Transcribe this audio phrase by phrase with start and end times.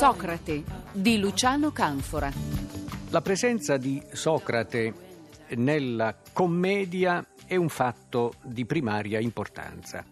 [0.00, 2.32] Socrate di Luciano Canfora.
[3.10, 4.94] La presenza di Socrate
[5.56, 10.02] nella commedia è un fatto di primaria importanza.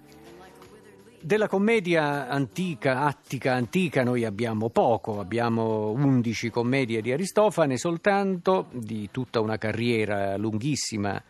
[1.23, 9.09] Della commedia antica, attica, antica, noi abbiamo poco, abbiamo undici commedie di Aristofane soltanto, di
[9.11, 11.25] tutta una carriera lunghissima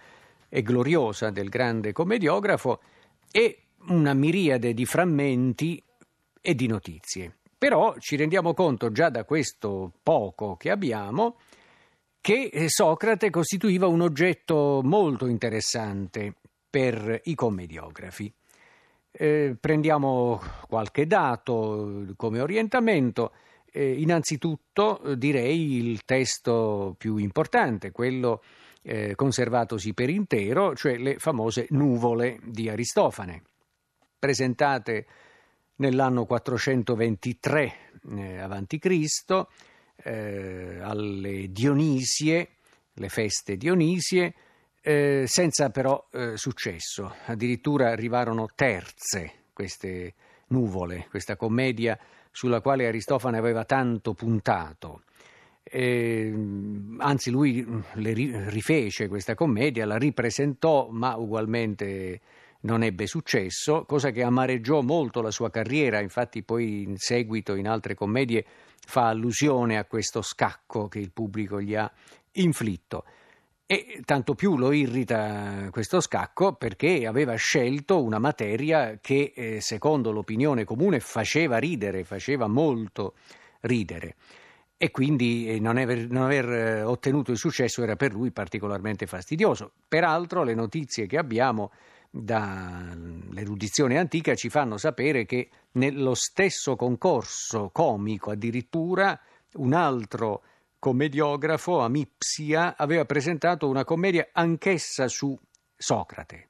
[0.48, 2.80] e gloriosa del grande commediografo,
[3.30, 5.80] e una miriade di frammenti
[6.40, 7.38] e di notizie.
[7.58, 11.38] Però ci rendiamo conto già da questo poco che abbiamo
[12.20, 16.34] che Socrate costituiva un oggetto molto interessante
[16.70, 18.33] per i commediografi.
[19.10, 23.33] Eh, prendiamo qualche dato come orientamento.
[23.70, 28.42] Eh, innanzitutto eh, direi il testo più importante, quello
[28.83, 33.42] eh, conservatosi per intero, cioè le famose nuvole di Aristofane,
[34.18, 35.06] presentate
[35.78, 37.74] nell'anno 423
[38.16, 39.46] eh, a.C.
[40.00, 42.48] Eh, alle Dionisie,
[42.94, 44.34] le feste Dionisie,
[44.80, 47.14] eh, senza però eh, successo.
[47.26, 50.14] Addirittura arrivarono terze queste
[50.48, 51.98] nuvole, questa commedia
[52.30, 55.02] sulla quale Aristofane aveva tanto puntato.
[55.62, 56.32] Eh,
[56.98, 58.12] anzi, lui le
[58.48, 62.20] rifece questa commedia, la ripresentò, ma ugualmente
[62.69, 67.66] non ebbe successo, cosa che amareggiò molto la sua carriera, infatti poi in seguito in
[67.66, 68.44] altre commedie
[68.86, 71.91] fa allusione a questo scacco che il pubblico gli ha
[72.33, 73.05] inflitto.
[73.64, 80.11] E tanto più lo irrita questo scacco perché aveva scelto una materia che, eh, secondo
[80.11, 83.14] l'opinione comune, faceva ridere, faceva molto
[83.61, 84.17] ridere.
[84.77, 89.06] E quindi eh, non aver, non aver eh, ottenuto il successo era per lui particolarmente
[89.06, 89.73] fastidioso.
[89.89, 91.70] Peraltro le notizie che abbiamo
[92.20, 99.18] dall'erudizione antica ci fanno sapere che nello stesso concorso comico addirittura
[99.55, 100.42] un altro
[100.79, 105.39] commediografo, Amipsia, aveva presentato una commedia anch'essa su
[105.77, 106.48] Socrate.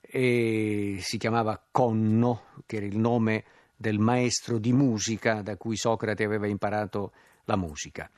[0.00, 3.44] E si chiamava Conno, che era il nome
[3.76, 7.12] del maestro di musica da cui Socrate aveva imparato
[7.44, 8.10] la musica.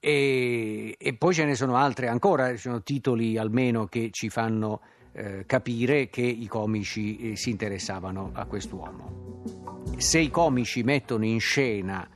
[0.00, 4.80] E, e poi ce ne sono altre ancora, ci sono titoli almeno che ci fanno
[5.12, 9.42] eh, capire che i comici eh, si interessavano a quest'uomo.
[9.96, 12.08] Se i comici mettono in scena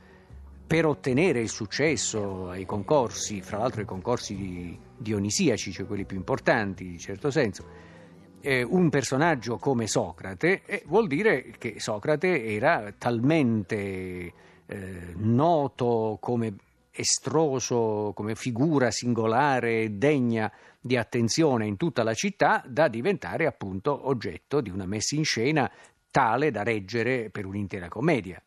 [0.65, 6.85] per ottenere il successo ai concorsi, fra l'altro i concorsi dionisiaci, cioè quelli più importanti
[6.85, 7.65] in certo senso,
[8.41, 14.33] eh, un personaggio come Socrate, eh, vuol dire che Socrate era talmente
[14.65, 16.55] eh, noto come
[16.91, 20.51] estroso, come figura singolare degna
[20.85, 25.71] di attenzione in tutta la città da diventare appunto oggetto di una messa in scena
[26.11, 28.43] tale da reggere per un'intera commedia.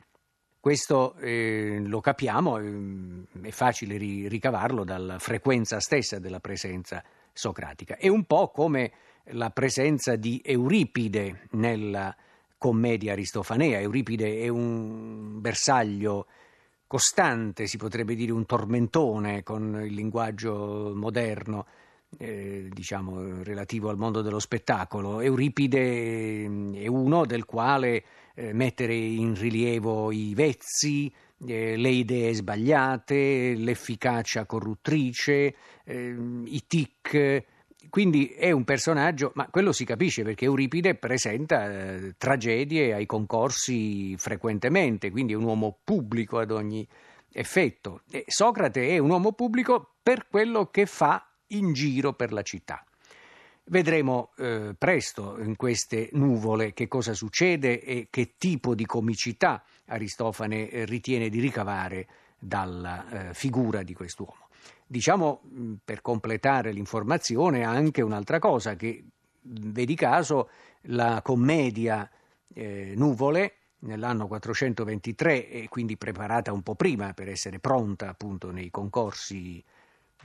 [0.60, 7.02] Questo eh, lo capiamo, eh, è facile ri- ricavarlo dalla frequenza stessa della presenza
[7.32, 7.96] socratica.
[7.96, 8.92] È un po' come
[9.30, 12.14] la presenza di Euripide nella
[12.58, 13.80] commedia aristofanea.
[13.80, 16.26] Euripide è un bersaglio
[16.86, 21.66] costante, si potrebbe dire un tormentone con il linguaggio moderno,
[22.18, 25.20] eh, diciamo relativo al mondo dello spettacolo.
[25.20, 31.12] Euripide mm, è uno del quale eh, mettere in rilievo i vezzi,
[31.46, 37.44] eh, le idee sbagliate, l'efficacia corruttrice, eh, i tic
[37.88, 44.16] quindi è un personaggio, ma quello si capisce perché Euripide presenta eh, tragedie ai concorsi
[44.16, 46.86] frequentemente, quindi è un uomo pubblico ad ogni
[47.32, 48.02] effetto.
[48.10, 52.84] E Socrate è un uomo pubblico per quello che fa in giro per la città.
[53.68, 60.68] Vedremo eh, presto in queste nuvole che cosa succede e che tipo di comicità Aristofane
[60.68, 62.06] eh, ritiene di ricavare
[62.38, 64.48] dalla eh, figura di quest'uomo.
[64.86, 65.42] Diciamo,
[65.84, 69.04] per completare l'informazione, anche un'altra cosa, che
[69.42, 70.48] vedi caso
[70.82, 72.08] la commedia
[72.54, 78.70] eh, Nuvole nell'anno 423 e quindi preparata un po' prima per essere pronta appunto nei
[78.70, 79.62] concorsi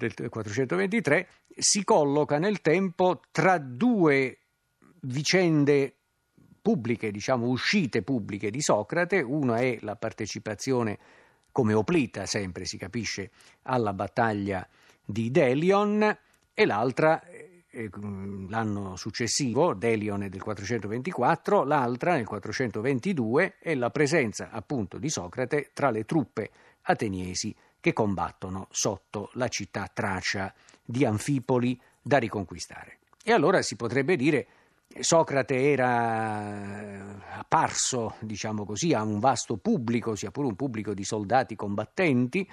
[0.08, 1.28] del 423,
[1.58, 4.38] si colloca nel tempo tra due
[5.02, 5.96] vicende
[6.62, 10.98] pubbliche, diciamo uscite pubbliche di Socrate, una è la partecipazione
[11.52, 13.32] come oplita sempre, si capisce,
[13.64, 14.68] alla battaglia
[15.04, 16.18] di Delion
[16.54, 17.90] e l'altra eh,
[18.50, 25.72] l'anno successivo, Delion è del 424, l'altra nel 422 è la presenza appunto di Socrate
[25.74, 26.52] tra le truppe
[26.84, 30.54] ateniesi che combattono sotto la città tracia
[30.86, 33.00] di Anfipoli da riconquistare.
[33.24, 34.48] E allora si potrebbe dire
[35.00, 41.56] Socrate era apparso, diciamo così, a un vasto pubblico, sia pure un pubblico di soldati
[41.56, 42.48] combattenti,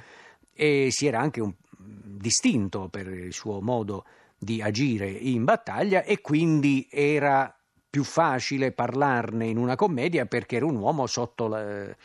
[0.52, 4.04] e si era anche un, distinto per il suo modo
[4.36, 7.52] di agire in battaglia e quindi era
[7.90, 11.96] più facile parlarne in una commedia perché era un uomo sotto la,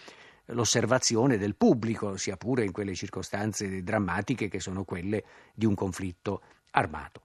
[0.48, 5.24] l'osservazione del pubblico, sia pure in quelle circostanze drammatiche che sono quelle
[5.54, 6.42] di un conflitto
[6.72, 7.22] armato.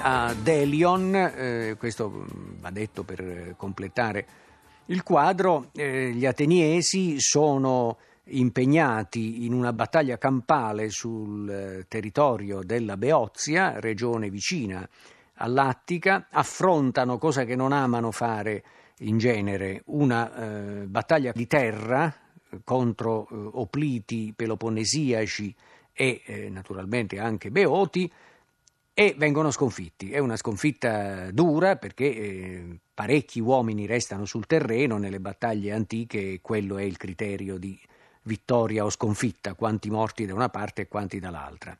[0.00, 2.26] A Delion, eh, questo
[2.58, 4.26] va detto per completare
[4.86, 7.98] il quadro, eh, gli ateniesi sono
[8.28, 14.86] impegnati in una battaglia campale sul eh, territorio della Beozia, regione vicina
[15.34, 18.62] all'Attica, affrontano, cosa che non amano fare
[18.98, 20.34] in genere, una
[20.82, 22.14] eh, battaglia di terra
[22.50, 25.54] eh, contro eh, opliti peloponnesiaci
[25.92, 28.10] e eh, naturalmente anche beoti
[28.92, 30.12] e vengono sconfitti.
[30.12, 36.78] È una sconfitta dura perché eh, parecchi uomini restano sul terreno nelle battaglie antiche, quello
[36.78, 37.78] è il criterio di
[38.22, 41.76] vittoria o sconfitta, quanti morti da una parte e quanti dall'altra.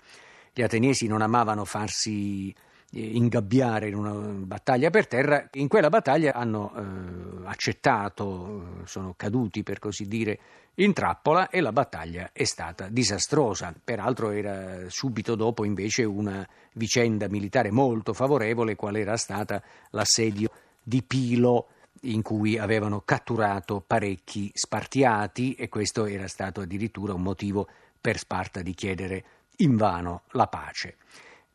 [0.53, 2.55] Gli ateniesi non amavano farsi
[2.95, 9.63] ingabbiare in una battaglia per terra, in quella battaglia hanno eh, accettato, eh, sono caduti
[9.63, 10.39] per così dire
[10.77, 13.75] in trappola e la battaglia è stata disastrosa.
[13.83, 20.51] Peraltro era subito dopo invece una vicenda militare molto favorevole qual era stata l'assedio
[20.83, 21.69] di Pilo
[22.03, 27.69] in cui avevano catturato parecchi spartiati e questo era stato addirittura un motivo
[28.01, 29.25] per Sparta di chiedere
[29.59, 30.97] invano la pace.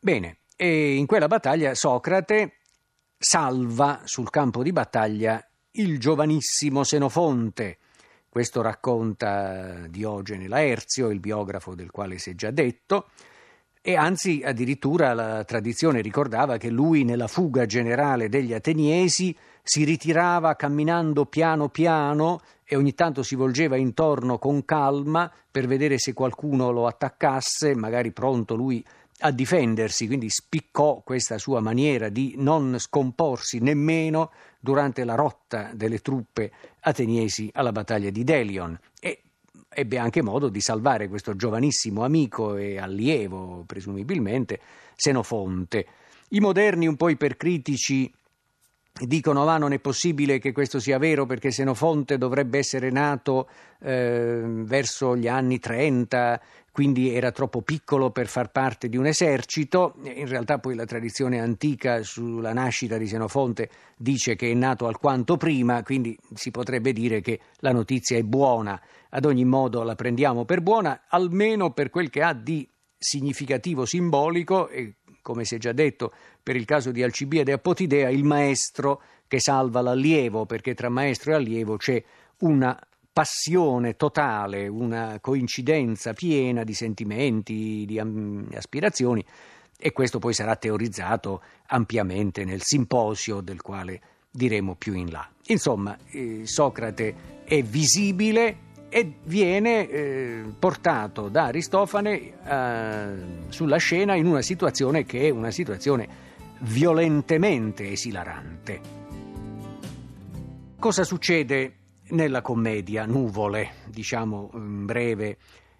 [0.00, 2.56] Bene, e in quella battaglia Socrate
[3.16, 7.78] salva sul campo di battaglia il giovanissimo Senofonte.
[8.28, 13.06] Questo racconta Diogene Laerzio, il biografo del quale si è già detto,
[13.80, 20.56] e anzi addirittura la tradizione ricordava che lui nella fuga generale degli ateniesi si ritirava
[20.56, 26.70] camminando piano piano e ogni tanto si volgeva intorno con calma per vedere se qualcuno
[26.70, 28.84] lo attaccasse, magari pronto lui
[29.30, 36.50] difendersi, quindi spiccò questa sua maniera di non scomporsi nemmeno durante la rotta delle truppe
[36.80, 39.22] ateniesi alla battaglia di Delion e
[39.68, 44.60] ebbe anche modo di salvare questo giovanissimo amico e allievo, presumibilmente,
[44.96, 45.86] Senofonte.
[46.30, 48.12] I moderni, un po' ipercritici,
[48.92, 53.48] dicono ma non è possibile che questo sia vero perché Senofonte dovrebbe essere nato
[53.80, 56.40] eh, verso gli anni 30
[56.72, 59.94] quindi era troppo piccolo per far parte di un esercito.
[60.02, 65.36] In realtà poi la tradizione antica sulla nascita di Senofonte dice che è nato alquanto
[65.36, 68.80] prima quindi si potrebbe dire che la notizia è buona.
[69.10, 74.68] Ad ogni modo la prendiamo per buona almeno per quel che ha di significativo simbolico
[74.68, 76.12] e come si è già detto
[76.42, 81.34] per il caso di Alcibiade Apotidea, il maestro che salva l'allievo, perché tra maestro e
[81.34, 82.02] allievo c'è
[82.38, 82.78] una
[83.12, 87.98] passione totale, una coincidenza piena di sentimenti, di
[88.54, 89.24] aspirazioni
[89.78, 94.00] e questo poi sarà teorizzato ampiamente nel simposio del quale
[94.30, 95.28] diremo più in là.
[95.46, 103.14] Insomma, eh, Socrate è visibile e viene eh, portato da Aristofane eh,
[103.48, 106.28] sulla scena in una situazione che è una situazione
[106.60, 108.98] violentemente esilarante.
[110.78, 111.79] Cosa succede
[112.10, 113.74] nella commedia Nuvole?
[113.86, 115.38] Diciamo in breve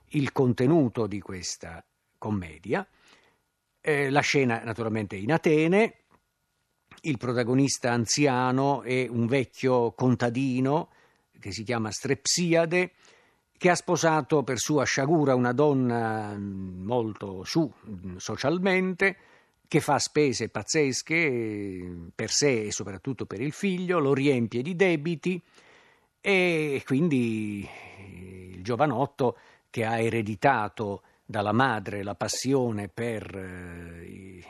[0.09, 1.85] il contenuto di questa
[2.19, 2.87] commedia.
[3.81, 6.01] Eh, la scena naturalmente è in Atene,
[7.03, 10.91] il protagonista anziano è un vecchio contadino
[11.39, 12.93] che si chiama Strepsiade,
[13.57, 19.17] che ha sposato per sua sciagura una donna mm, molto su mm, socialmente,
[19.67, 24.77] che fa spese pazzesche mm, per sé e soprattutto per il figlio, lo riempie di
[24.77, 25.43] debiti
[26.21, 29.39] e quindi eh, il giovanotto
[29.71, 34.45] che ha ereditato dalla madre la passione per eh, i,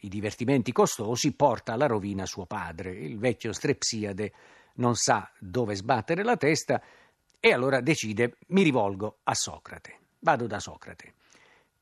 [0.00, 2.92] i divertimenti costosi porta alla rovina suo padre.
[2.92, 4.32] Il vecchio Strepsiade
[4.76, 6.82] non sa dove sbattere la testa
[7.38, 9.98] e allora decide mi rivolgo a Socrate.
[10.20, 11.12] Vado da Socrate.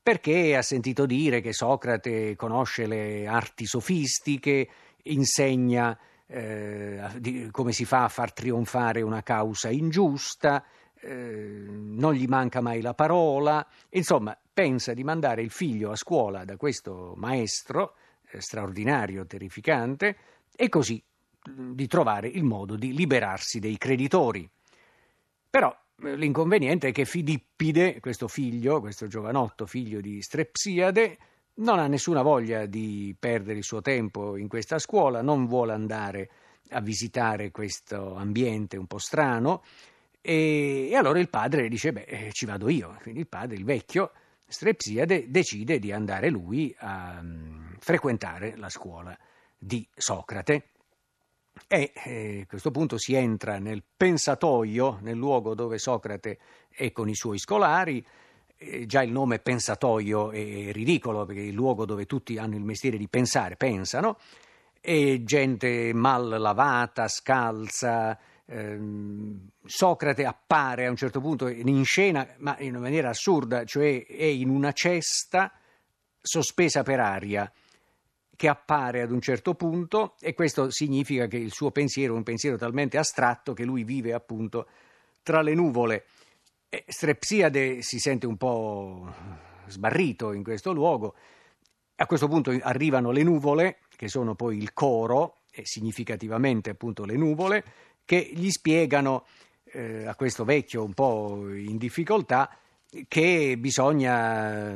[0.03, 4.67] Perché ha sentito dire che Socrate conosce le arti sofistiche,
[5.03, 5.97] insegna
[6.33, 10.65] eh, di come si fa a far trionfare una causa ingiusta,
[10.99, 16.43] eh, non gli manca mai la parola, insomma pensa di mandare il figlio a scuola
[16.43, 17.95] da questo maestro
[18.31, 20.17] eh, straordinario, terrificante,
[20.55, 21.03] e così
[21.43, 24.49] di trovare il modo di liberarsi dei creditori.
[25.51, 31.17] Però eh, l'inconveniente è che Filippide, questo figlio, questo giovanotto figlio di Strepsiade,
[31.55, 36.29] non ha nessuna voglia di perdere il suo tempo in questa scuola, non vuole andare
[36.69, 39.63] a visitare questo ambiente un po' strano
[40.21, 43.65] e, e allora il padre dice beh eh, ci vado io, quindi il padre, il
[43.65, 44.11] vecchio
[44.47, 49.17] Strepsiade, decide di andare lui a um, frequentare la scuola
[49.57, 50.67] di Socrate.
[51.67, 56.37] E eh, a questo punto si entra nel pensatoio, nel luogo dove Socrate
[56.69, 58.05] è con i suoi scolari.
[58.85, 62.97] Già il nome pensatoio è ridicolo perché è il luogo dove tutti hanno il mestiere
[62.97, 64.17] di pensare, pensano,
[64.79, 68.17] e gente mal lavata, scalza.
[68.45, 74.05] Ehm, Socrate appare a un certo punto in scena, ma in una maniera assurda, cioè
[74.05, 75.51] è in una cesta
[76.21, 77.51] sospesa per aria
[78.35, 82.23] che appare ad un certo punto e questo significa che il suo pensiero è un
[82.23, 84.67] pensiero talmente astratto che lui vive appunto
[85.21, 86.05] tra le nuvole.
[86.73, 89.07] E Strepsiade si sente un po'
[89.67, 91.13] sbarrito in questo luogo.
[91.97, 97.15] A questo punto arrivano le nuvole, che sono poi il coro, e significativamente appunto le
[97.15, 97.63] nuvole,
[98.03, 99.27] che gli spiegano
[99.65, 102.49] eh, a questo vecchio un po' in difficoltà
[103.07, 104.75] che bisogna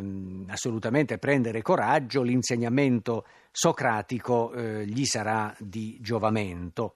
[0.50, 6.94] assolutamente prendere coraggio, l'insegnamento socratico eh, gli sarà di giovamento.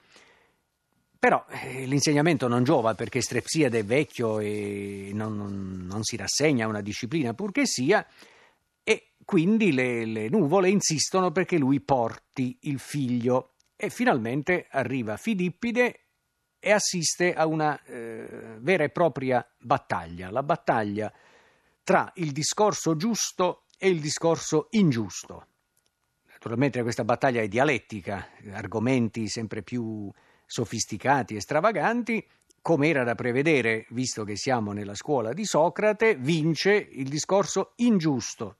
[1.22, 6.66] Però eh, l'insegnamento non giova perché Strepsiade è vecchio e non, non, non, si rassegna
[6.66, 8.04] a una disciplina purché sia,
[8.84, 13.54] e quindi le, le nuvole insistono perché lui porti il figlio.
[13.76, 16.06] E finalmente arriva Filippide
[16.58, 21.14] e assiste a una eh, vera e propria battaglia, la battaglia
[21.84, 25.46] tra il discorso giusto e il discorso ingiusto.
[26.32, 30.12] Naturalmente questa battaglia è dialettica, argomenti sempre più
[30.52, 32.28] sofisticati e stravaganti,
[32.62, 38.58] come era da prevedere, visto che siamo nella scuola di Socrate, vince il discorso ingiusto.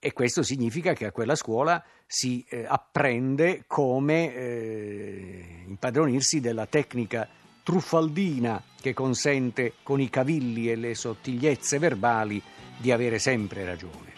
[0.00, 7.28] E questo significa che a quella scuola si eh, apprende come eh, impadronirsi della tecnica
[7.62, 12.42] truffaldina che consente con i cavilli e le sottigliezze verbali
[12.76, 14.12] di avere sempre ragione.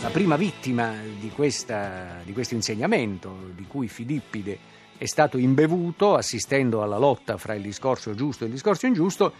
[0.00, 6.82] La prima vittima di, questa, di questo insegnamento, di cui Filippide è stato imbevuto assistendo
[6.82, 9.32] alla lotta fra il discorso giusto e il discorso ingiusto,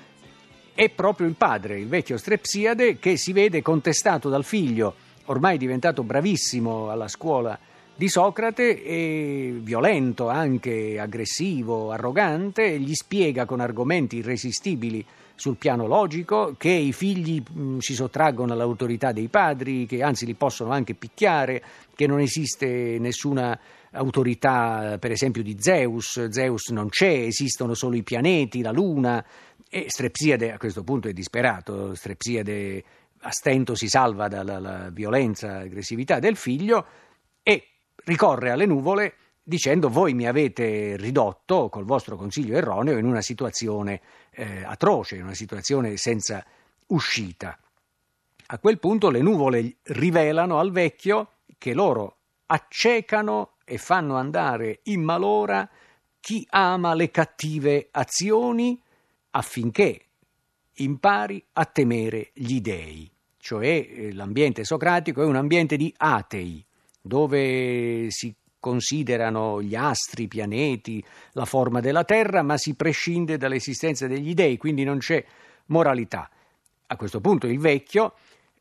[0.75, 4.95] è proprio il padre, il vecchio Strepsiade, che si vede contestato dal figlio,
[5.27, 7.59] ormai diventato bravissimo alla scuola
[7.95, 15.05] di Socrate, e violento, anche aggressivo, arrogante, gli spiega con argomenti irresistibili
[15.37, 20.35] sul piano logico che i figli mh, si sottraggono all'autorità dei padri, che anzi li
[20.35, 21.63] possono anche picchiare,
[21.95, 23.59] che non esiste nessuna
[23.93, 29.25] autorità, per esempio, di Zeus, Zeus non c'è, esistono solo i pianeti, la luna,
[29.69, 32.85] e Strepsiade a questo punto è disperato, Strepsiade
[33.27, 36.87] a stento si salva dalla violenza aggressività del figlio
[37.43, 37.69] e
[38.05, 39.15] ricorre alle nuvole
[39.47, 45.25] dicendo voi mi avete ridotto col vostro consiglio erroneo in una situazione eh, atroce, in
[45.25, 46.45] una situazione senza
[46.87, 47.59] uscita.
[48.47, 55.03] A quel punto le nuvole rivelano al vecchio che loro accecano e fanno andare in
[55.03, 55.69] malora
[56.21, 58.81] chi ama le cattive azioni
[59.31, 60.01] affinché
[60.77, 66.65] impari a temere gli dei, cioè eh, l'ambiente socratico è un ambiente di atei,
[67.01, 68.35] dove si
[68.65, 74.57] considerano gli astri, i pianeti, la forma della Terra, ma si prescinde dall'esistenza degli dei,
[74.57, 75.23] quindi non c'è
[75.67, 76.31] moralità.
[76.87, 78.15] A questo punto il vecchio,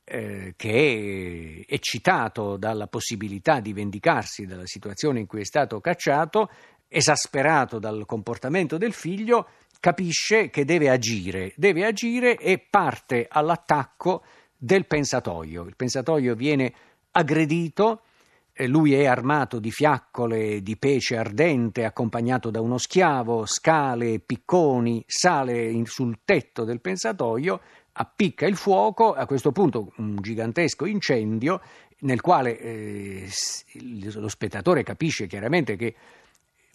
[0.04, 6.50] eh, che è eccitato dalla possibilità di vendicarsi dalla situazione in cui è stato cacciato,
[6.90, 9.48] esasperato dal comportamento del figlio,
[9.80, 14.22] capisce che deve agire, deve agire e parte all'attacco
[14.58, 15.64] del pensatoio.
[15.64, 16.74] Il pensatoio viene
[17.12, 18.02] aggredito,
[18.68, 25.70] lui è armato di fiaccole di pece ardente, accompagnato da uno schiavo, scale, picconi, sale
[25.70, 27.60] in, sul tetto del pensatoio,
[27.94, 31.62] appicca il fuoco, a questo punto un gigantesco incendio
[32.00, 33.30] nel quale eh,
[34.14, 35.96] lo spettatore capisce chiaramente che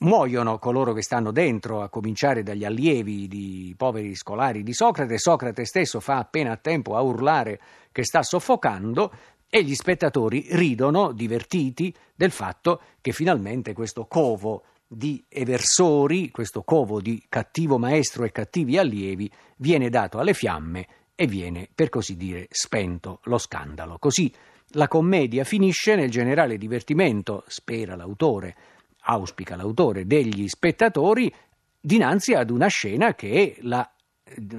[0.00, 5.18] Muoiono coloro che stanno dentro, a cominciare dagli allievi di poveri scolari di Socrate.
[5.18, 9.10] Socrate stesso fa appena tempo a urlare che sta soffocando,
[9.50, 17.00] e gli spettatori ridono, divertiti, del fatto che finalmente questo covo di eversori, questo covo
[17.00, 22.46] di cattivo maestro e cattivi allievi, viene dato alle fiamme e viene, per così dire,
[22.50, 23.98] spento lo scandalo.
[23.98, 24.32] Così
[24.72, 28.56] la commedia finisce nel generale divertimento, spera l'autore,
[29.00, 31.32] auspica l'autore, degli spettatori
[31.80, 33.90] dinanzi ad una scena che è la,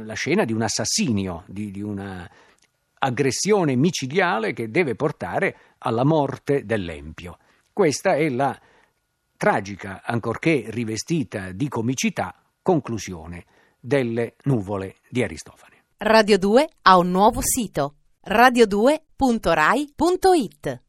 [0.03, 2.29] la scena di un assassinio, di, di una
[2.99, 7.39] aggressione micidiale che deve portare alla morte dell'empio.
[7.73, 8.55] Questa è la
[9.37, 13.45] tragica, ancorché rivestita di comicità, conclusione
[13.79, 15.85] delle nuvole di Aristofane.
[15.97, 17.95] Radio 2 ha un nuovo sito
[18.27, 20.81] radio2.rai.it